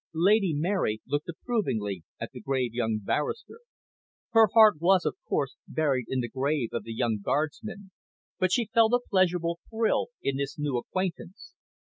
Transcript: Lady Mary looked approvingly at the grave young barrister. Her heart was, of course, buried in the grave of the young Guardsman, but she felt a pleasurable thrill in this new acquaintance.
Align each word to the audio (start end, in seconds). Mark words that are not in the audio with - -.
Lady 0.15 0.51
Mary 0.55 0.99
looked 1.05 1.29
approvingly 1.29 2.03
at 2.19 2.31
the 2.31 2.41
grave 2.41 2.73
young 2.73 2.97
barrister. 2.97 3.59
Her 4.31 4.47
heart 4.51 4.81
was, 4.81 5.05
of 5.05 5.15
course, 5.29 5.57
buried 5.67 6.05
in 6.09 6.21
the 6.21 6.27
grave 6.27 6.69
of 6.73 6.81
the 6.83 6.91
young 6.93 7.19
Guardsman, 7.23 7.91
but 8.39 8.51
she 8.51 8.71
felt 8.73 8.93
a 8.93 9.07
pleasurable 9.11 9.59
thrill 9.69 10.07
in 10.23 10.37
this 10.37 10.57
new 10.57 10.75
acquaintance. 10.75 11.53